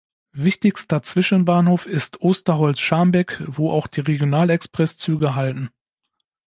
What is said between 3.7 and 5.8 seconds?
die Regional-Express-Züge halten.